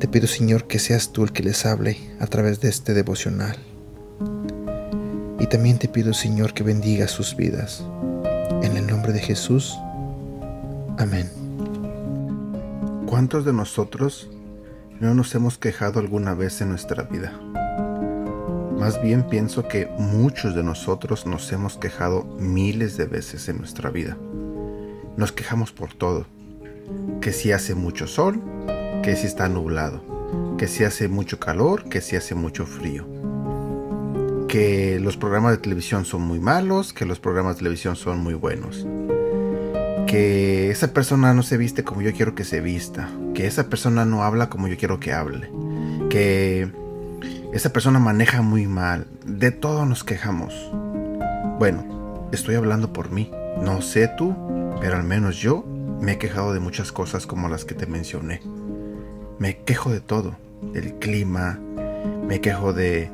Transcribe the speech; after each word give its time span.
Te 0.00 0.08
pido, 0.08 0.26
Señor, 0.26 0.66
que 0.66 0.78
seas 0.78 1.12
tú 1.12 1.24
el 1.24 1.32
que 1.32 1.42
les 1.42 1.66
hable 1.66 1.98
a 2.20 2.26
través 2.26 2.62
de 2.62 2.70
este 2.70 2.94
devocional. 2.94 3.58
Y 5.38 5.46
también 5.46 5.78
te 5.78 5.88
pido, 5.88 6.14
Señor, 6.14 6.54
que 6.54 6.62
bendiga 6.62 7.06
sus 7.06 7.36
vidas. 7.36 7.84
En 8.62 8.78
el 8.78 8.86
nombre 8.86 9.12
de 9.12 9.20
Jesús. 9.20 9.76
Amén. 10.96 11.30
¿Cuántos 13.04 13.44
de 13.44 13.52
nosotros 13.52 14.30
no 15.00 15.12
nos 15.12 15.34
hemos 15.34 15.58
quejado 15.58 16.00
alguna 16.00 16.32
vez 16.32 16.62
en 16.62 16.70
nuestra 16.70 17.02
vida? 17.02 17.38
Más 18.78 19.02
bien 19.02 19.28
pienso 19.28 19.68
que 19.68 19.86
muchos 19.98 20.54
de 20.54 20.62
nosotros 20.62 21.26
nos 21.26 21.52
hemos 21.52 21.76
quejado 21.76 22.24
miles 22.38 22.96
de 22.96 23.04
veces 23.04 23.50
en 23.50 23.58
nuestra 23.58 23.90
vida. 23.90 24.16
Nos 25.18 25.30
quejamos 25.32 25.72
por 25.72 25.92
todo. 25.92 26.24
Que 27.20 27.32
si 27.32 27.52
hace 27.52 27.74
mucho 27.74 28.06
sol, 28.06 28.42
que 29.02 29.16
si 29.16 29.26
está 29.26 29.48
nublado, 29.48 30.56
que 30.58 30.68
si 30.68 30.84
hace 30.84 31.08
mucho 31.08 31.38
calor, 31.38 31.84
que 31.84 32.00
si 32.00 32.16
hace 32.16 32.34
mucho 32.34 32.66
frío. 32.66 33.06
Que 34.48 34.98
los 35.00 35.16
programas 35.16 35.52
de 35.52 35.58
televisión 35.58 36.04
son 36.04 36.22
muy 36.22 36.40
malos, 36.40 36.92
que 36.92 37.04
los 37.06 37.20
programas 37.20 37.56
de 37.56 37.58
televisión 37.60 37.96
son 37.96 38.18
muy 38.18 38.34
buenos 38.34 38.86
que 40.10 40.72
esa 40.72 40.92
persona 40.92 41.32
no 41.34 41.44
se 41.44 41.56
viste 41.56 41.84
como 41.84 42.02
yo 42.02 42.12
quiero 42.12 42.34
que 42.34 42.42
se 42.42 42.60
vista, 42.60 43.08
que 43.32 43.46
esa 43.46 43.68
persona 43.68 44.04
no 44.04 44.24
habla 44.24 44.50
como 44.50 44.66
yo 44.66 44.76
quiero 44.76 44.98
que 44.98 45.12
hable, 45.12 45.48
que 46.08 46.68
esa 47.52 47.72
persona 47.72 48.00
maneja 48.00 48.42
muy 48.42 48.66
mal, 48.66 49.06
de 49.24 49.52
todo 49.52 49.86
nos 49.86 50.02
quejamos. 50.02 50.52
Bueno, 51.60 52.28
estoy 52.32 52.56
hablando 52.56 52.92
por 52.92 53.12
mí, 53.12 53.30
no 53.62 53.82
sé 53.82 54.10
tú, 54.18 54.34
pero 54.80 54.96
al 54.96 55.04
menos 55.04 55.36
yo 55.36 55.64
me 56.00 56.14
he 56.14 56.18
quejado 56.18 56.52
de 56.52 56.58
muchas 56.58 56.90
cosas 56.90 57.24
como 57.24 57.48
las 57.48 57.64
que 57.64 57.76
te 57.76 57.86
mencioné. 57.86 58.40
Me 59.40 59.56
quejo 59.56 59.90
de 59.90 60.00
todo, 60.00 60.36
del 60.74 60.96
clima, 60.96 61.58
me 62.28 62.42
quejo 62.42 62.74
de 62.74 63.10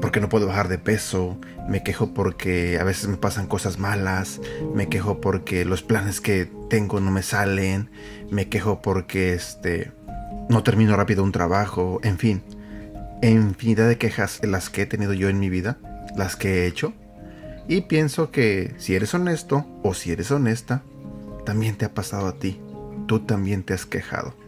porque 0.00 0.20
no 0.20 0.28
puedo 0.28 0.46
bajar 0.46 0.68
de 0.68 0.78
peso, 0.78 1.38
me 1.68 1.82
quejo 1.82 2.14
porque 2.14 2.78
a 2.80 2.84
veces 2.84 3.08
me 3.08 3.16
pasan 3.16 3.48
cosas 3.48 3.80
malas, 3.80 4.40
me 4.76 4.88
quejo 4.88 5.20
porque 5.20 5.64
los 5.64 5.82
planes 5.82 6.20
que 6.20 6.48
tengo 6.70 7.00
no 7.00 7.10
me 7.10 7.24
salen, 7.24 7.90
me 8.30 8.48
quejo 8.48 8.80
porque 8.80 9.34
este 9.34 9.90
no 10.48 10.62
termino 10.62 10.96
rápido 10.96 11.24
un 11.24 11.32
trabajo, 11.32 11.98
en 12.04 12.18
fin, 12.18 12.44
infinidad 13.20 13.88
de 13.88 13.98
quejas 13.98 14.38
las 14.44 14.70
que 14.70 14.82
he 14.82 14.86
tenido 14.86 15.14
yo 15.14 15.28
en 15.28 15.40
mi 15.40 15.50
vida, 15.50 15.78
las 16.16 16.36
que 16.36 16.62
he 16.62 16.66
hecho, 16.68 16.92
y 17.66 17.80
pienso 17.80 18.30
que 18.30 18.72
si 18.78 18.94
eres 18.94 19.14
honesto 19.14 19.66
o 19.82 19.94
si 19.94 20.12
eres 20.12 20.30
honesta, 20.30 20.82
también 21.44 21.74
te 21.74 21.86
ha 21.86 21.92
pasado 21.92 22.28
a 22.28 22.38
ti, 22.38 22.60
tú 23.08 23.18
también 23.18 23.64
te 23.64 23.74
has 23.74 23.84
quejado. 23.84 24.45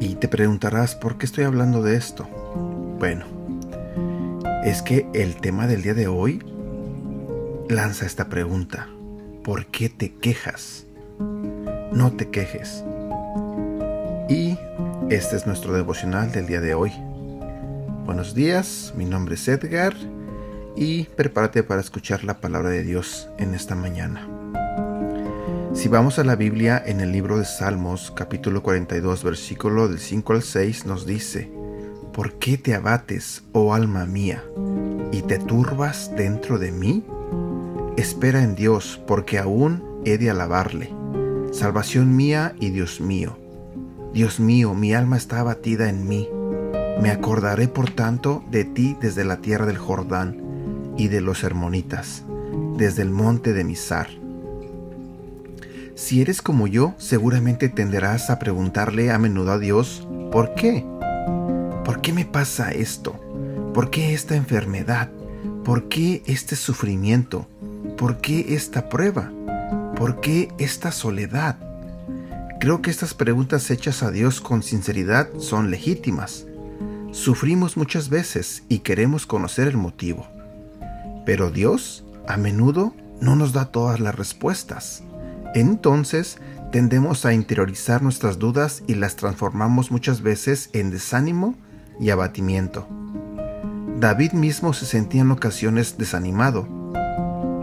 Y 0.00 0.14
te 0.16 0.28
preguntarás, 0.28 0.94
¿por 0.94 1.18
qué 1.18 1.26
estoy 1.26 1.44
hablando 1.44 1.82
de 1.82 1.96
esto? 1.96 2.24
Bueno, 2.98 3.26
es 4.64 4.82
que 4.82 5.06
el 5.14 5.36
tema 5.36 5.66
del 5.66 5.82
día 5.82 5.94
de 5.94 6.08
hoy 6.08 6.42
lanza 7.68 8.06
esta 8.06 8.28
pregunta. 8.28 8.88
¿Por 9.44 9.66
qué 9.66 9.88
te 9.88 10.14
quejas? 10.14 10.86
No 11.92 12.12
te 12.12 12.28
quejes. 12.28 12.84
Y 14.28 14.58
este 15.10 15.36
es 15.36 15.46
nuestro 15.46 15.72
devocional 15.72 16.32
del 16.32 16.46
día 16.46 16.60
de 16.60 16.74
hoy. 16.74 16.92
Buenos 18.04 18.34
días, 18.34 18.92
mi 18.96 19.04
nombre 19.04 19.34
es 19.34 19.48
Edgar 19.48 19.94
y 20.76 21.04
prepárate 21.04 21.62
para 21.62 21.80
escuchar 21.80 22.24
la 22.24 22.40
palabra 22.40 22.70
de 22.70 22.82
Dios 22.82 23.28
en 23.38 23.54
esta 23.54 23.74
mañana. 23.74 24.37
Si 25.78 25.86
vamos 25.86 26.18
a 26.18 26.24
la 26.24 26.34
Biblia 26.34 26.82
en 26.84 26.98
el 26.98 27.12
libro 27.12 27.38
de 27.38 27.44
Salmos 27.44 28.10
capítulo 28.10 28.64
42 28.64 29.22
versículo 29.22 29.86
del 29.86 30.00
5 30.00 30.32
al 30.32 30.42
6 30.42 30.86
nos 30.86 31.06
dice, 31.06 31.52
¿Por 32.12 32.32
qué 32.40 32.58
te 32.58 32.74
abates, 32.74 33.44
oh 33.52 33.72
alma 33.72 34.04
mía, 34.04 34.42
y 35.12 35.22
te 35.22 35.38
turbas 35.38 36.10
dentro 36.16 36.58
de 36.58 36.72
mí? 36.72 37.06
Espera 37.96 38.42
en 38.42 38.56
Dios, 38.56 39.00
porque 39.06 39.38
aún 39.38 39.84
he 40.04 40.18
de 40.18 40.30
alabarle, 40.30 40.92
salvación 41.52 42.16
mía 42.16 42.56
y 42.58 42.70
Dios 42.70 43.00
mío. 43.00 43.38
Dios 44.12 44.40
mío, 44.40 44.74
mi 44.74 44.94
alma 44.94 45.16
está 45.16 45.38
abatida 45.38 45.88
en 45.88 46.08
mí. 46.08 46.28
Me 47.00 47.12
acordaré, 47.12 47.68
por 47.68 47.88
tanto, 47.88 48.42
de 48.50 48.64
ti 48.64 48.96
desde 49.00 49.24
la 49.24 49.36
tierra 49.36 49.66
del 49.66 49.78
Jordán 49.78 50.42
y 50.96 51.06
de 51.06 51.20
los 51.20 51.44
hermonitas, 51.44 52.24
desde 52.76 53.02
el 53.02 53.10
monte 53.10 53.52
de 53.52 53.62
Misar. 53.62 54.08
Si 55.98 56.20
eres 56.20 56.42
como 56.42 56.68
yo, 56.68 56.94
seguramente 56.96 57.68
tenderás 57.68 58.30
a 58.30 58.38
preguntarle 58.38 59.10
a 59.10 59.18
menudo 59.18 59.50
a 59.50 59.58
Dios, 59.58 60.06
¿por 60.30 60.54
qué? 60.54 60.86
¿Por 61.84 62.00
qué 62.00 62.12
me 62.12 62.24
pasa 62.24 62.70
esto? 62.70 63.18
¿Por 63.74 63.90
qué 63.90 64.14
esta 64.14 64.36
enfermedad? 64.36 65.10
¿Por 65.64 65.88
qué 65.88 66.22
este 66.26 66.54
sufrimiento? 66.54 67.48
¿Por 67.96 68.18
qué 68.18 68.54
esta 68.54 68.88
prueba? 68.88 69.32
¿Por 69.96 70.20
qué 70.20 70.52
esta 70.58 70.92
soledad? 70.92 71.58
Creo 72.60 72.80
que 72.80 72.90
estas 72.90 73.12
preguntas 73.12 73.68
hechas 73.72 74.04
a 74.04 74.12
Dios 74.12 74.40
con 74.40 74.62
sinceridad 74.62 75.28
son 75.40 75.68
legítimas. 75.68 76.46
Sufrimos 77.10 77.76
muchas 77.76 78.08
veces 78.08 78.62
y 78.68 78.78
queremos 78.78 79.26
conocer 79.26 79.66
el 79.66 79.76
motivo. 79.76 80.28
Pero 81.26 81.50
Dios 81.50 82.04
a 82.28 82.36
menudo 82.36 82.94
no 83.20 83.34
nos 83.34 83.52
da 83.52 83.72
todas 83.72 83.98
las 83.98 84.14
respuestas. 84.14 85.02
Entonces 85.54 86.38
tendemos 86.72 87.24
a 87.24 87.32
interiorizar 87.32 88.02
nuestras 88.02 88.38
dudas 88.38 88.82
y 88.86 88.94
las 88.94 89.16
transformamos 89.16 89.90
muchas 89.90 90.22
veces 90.22 90.70
en 90.72 90.90
desánimo 90.90 91.54
y 92.00 92.10
abatimiento. 92.10 92.86
David 93.98 94.32
mismo 94.32 94.72
se 94.72 94.86
sentía 94.86 95.22
en 95.22 95.30
ocasiones 95.30 95.98
desanimado. 95.98 96.68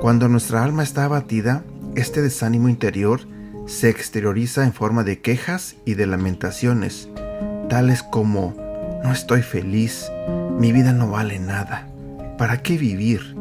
Cuando 0.00 0.28
nuestra 0.28 0.64
alma 0.64 0.82
está 0.82 1.04
abatida, 1.04 1.62
este 1.94 2.22
desánimo 2.22 2.68
interior 2.68 3.20
se 3.66 3.88
exterioriza 3.90 4.64
en 4.64 4.72
forma 4.72 5.02
de 5.04 5.20
quejas 5.20 5.76
y 5.84 5.94
de 5.94 6.06
lamentaciones, 6.06 7.08
tales 7.68 8.02
como 8.02 8.54
no 9.02 9.12
estoy 9.12 9.42
feliz, 9.42 10.10
mi 10.58 10.72
vida 10.72 10.92
no 10.92 11.10
vale 11.10 11.38
nada, 11.38 11.88
¿para 12.38 12.62
qué 12.62 12.76
vivir? 12.78 13.36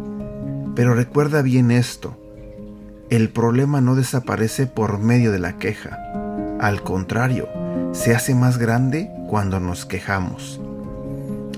Pero 0.76 0.94
recuerda 0.94 1.42
bien 1.42 1.72
esto, 1.72 2.18
el 3.10 3.30
problema 3.30 3.82
no 3.82 3.96
desaparece 3.96 4.68
por 4.68 5.00
medio 5.00 5.32
de 5.32 5.40
la 5.40 5.58
queja, 5.58 6.00
al 6.60 6.82
contrario, 6.82 7.48
se 7.92 8.16
hace 8.16 8.34
más 8.34 8.58
grande 8.58 9.12
cuando 9.30 9.60
nos 9.60 9.86
quejamos. 9.86 10.60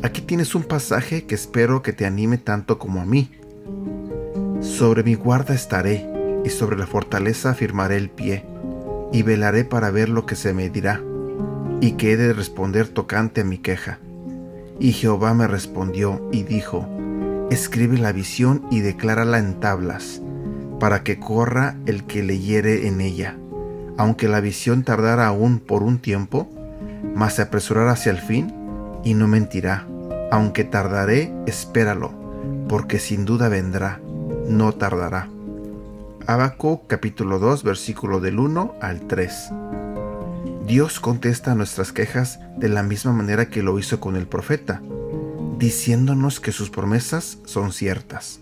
Aquí 0.04 0.22
tienes 0.22 0.56
un 0.56 0.64
pasaje 0.64 1.26
que 1.26 1.36
espero 1.36 1.82
que 1.82 1.94
te 1.94 2.06
anime 2.06 2.38
tanto 2.38 2.78
como 2.78 3.02
a 3.02 3.06
mí. 3.06 3.32
Sobre 4.62 5.04
mi 5.04 5.16
guarda 5.16 5.54
estaré, 5.54 6.06
y 6.44 6.50
sobre 6.50 6.78
la 6.78 6.88
fortaleza 6.88 7.52
afirmaré 7.52 7.98
el 7.98 8.10
pie, 8.10 8.44
y 9.14 9.22
velaré 9.22 9.66
para 9.66 9.92
ver 9.92 10.10
lo 10.10 10.26
que 10.26 10.36
se 10.36 10.54
me 10.54 10.70
dirá, 10.70 11.02
y 11.80 11.94
que 11.94 12.12
he 12.12 12.18
de 12.18 12.34
responder 12.34 12.88
tocante 12.88 13.42
a 13.42 13.46
mi 13.46 13.60
queja. 13.60 14.00
Y 14.80 14.94
Jehová 14.94 15.34
me 15.34 15.48
respondió 15.48 16.28
y 16.32 16.44
dijo, 16.44 16.88
Escribe 17.50 17.98
la 17.98 18.12
visión 18.12 18.66
y 18.70 18.82
declárala 18.82 19.40
en 19.40 19.60
tablas, 19.60 20.22
para 20.80 21.04
que 21.04 21.20
corra 21.20 21.76
el 21.86 22.06
que 22.06 22.24
leyere 22.24 22.88
en 22.88 23.02
ella. 23.02 23.38
Aunque 23.98 24.28
la 24.28 24.42
visión 24.42 24.84
tardara 24.84 25.28
aún 25.28 25.60
por 25.60 25.84
un 25.84 26.00
tiempo, 26.00 26.50
mas 27.16 27.36
se 27.36 27.42
apresurara 27.42 27.92
hacia 27.92 28.12
el 28.12 28.20
fin, 28.20 28.54
y 29.04 29.14
no 29.14 29.28
mentirá. 29.28 29.88
Aunque 30.32 30.64
tardaré, 30.64 31.34
espéralo, 31.46 32.12
porque 32.68 33.00
sin 33.00 33.26
duda 33.26 33.50
vendrá, 33.50 34.00
no 34.48 34.74
tardará. 34.74 35.30
Habacuc 36.28 36.88
capítulo 36.88 37.40
2 37.40 37.64
versículo 37.64 38.20
del 38.20 38.40
1 38.40 38.76
al 38.82 39.08
3. 39.08 39.52
Dios 40.68 41.00
contesta 41.00 41.56
nuestras 41.56 41.94
quejas 41.94 42.40
de 42.58 42.68
la 42.68 42.84
misma 42.84 43.14
manera 43.14 43.50
que 43.50 43.64
lo 43.64 43.80
hizo 43.80 44.02
con 44.02 44.18
el 44.18 44.28
profeta, 44.28 44.82
diciéndonos 45.58 46.42
que 46.42 46.52
sus 46.52 46.70
promesas 46.70 47.38
son 47.46 47.72
ciertas. 47.72 48.42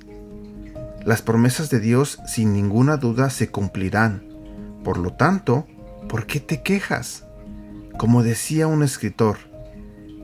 Las 1.05 1.21
promesas 1.21 1.69
de 1.69 1.79
Dios 1.79 2.19
sin 2.25 2.51
ninguna 2.51 2.97
duda 2.97 3.29
se 3.29 3.51
cumplirán. 3.51 4.27
Por 4.83 4.97
lo 4.97 5.13
tanto, 5.13 5.67
¿por 6.09 6.25
qué 6.25 6.39
te 6.39 6.63
quejas? 6.63 7.25
Como 7.97 8.23
decía 8.23 8.65
un 8.65 8.81
escritor, 8.81 9.37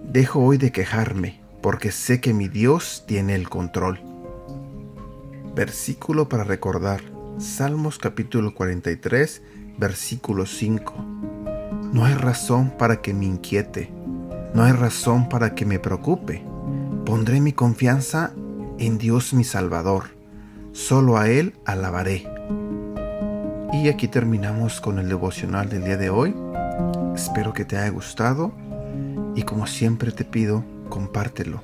Dejo 0.04 0.40
hoy 0.40 0.58
de 0.58 0.72
quejarme, 0.72 1.40
porque 1.62 1.92
sé 1.92 2.20
que 2.20 2.34
mi 2.34 2.48
Dios 2.48 3.04
tiene 3.08 3.36
el 3.36 3.48
control. 3.48 4.02
Versículo 5.56 6.28
para 6.28 6.44
recordar. 6.44 7.02
Salmos 7.38 8.00
capítulo 8.00 8.56
43, 8.56 9.42
versículo 9.78 10.48
5. 10.48 10.94
No 11.94 12.06
hay 12.06 12.16
razón 12.16 12.74
para 12.78 13.02
que 13.02 13.14
me 13.14 13.26
inquiete, 13.26 13.92
no 14.54 14.64
hay 14.64 14.72
razón 14.72 15.30
para 15.30 15.54
que 15.54 15.66
me 15.66 15.78
preocupe. 15.78 16.44
Pondré 17.06 17.40
mi 17.40 17.54
confianza 17.54 18.34
en 18.80 18.98
Dios 18.98 19.34
mi 19.34 19.44
Salvador, 19.44 20.10
solo 20.74 21.18
a 21.18 21.30
Él 21.30 21.54
alabaré. 21.66 22.28
Y 23.74 23.88
aquí 23.88 24.08
terminamos 24.08 24.82
con 24.82 25.00
el 25.00 25.08
devocional 25.08 25.70
del 25.70 25.84
día 25.84 25.98
de 25.98 26.10
hoy. 26.10 26.36
Espero 27.16 27.54
que 27.54 27.66
te 27.66 27.78
haya 27.78 27.90
gustado 27.90 28.52
y 29.36 29.44
como 29.44 29.68
siempre 29.68 30.12
te 30.12 30.26
pido, 30.26 30.64
compártelo. 30.90 31.64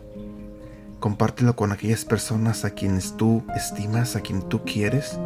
Compártelo 0.99 1.55
con 1.55 1.71
aquellas 1.71 2.05
personas 2.05 2.65
a 2.65 2.71
quienes 2.71 3.17
tú 3.17 3.43
estimas, 3.55 4.15
a 4.15 4.21
quien 4.21 4.41
tú 4.41 4.63
quieres. 4.63 5.19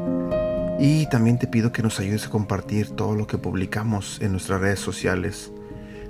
Y 0.80 1.08
también 1.08 1.38
te 1.38 1.48
pido 1.48 1.72
que 1.72 1.84
nos 1.84 2.00
ayudes 2.00 2.26
a 2.26 2.30
compartir 2.30 2.90
todo 2.90 3.16
lo 3.16 3.28
que 3.28 3.38
publicamos 3.38 4.20
en 4.22 4.32
nuestras 4.32 4.62
redes 4.62 4.80
sociales. 4.80 5.52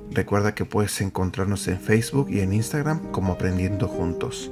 Recuerda 0.09 0.55
que 0.55 0.65
puedes 0.65 0.99
encontrarnos 1.01 1.67
en 1.67 1.79
Facebook 1.79 2.27
y 2.29 2.39
en 2.39 2.53
Instagram 2.53 3.11
como 3.11 3.33
Aprendiendo 3.33 3.87
Juntos. 3.87 4.51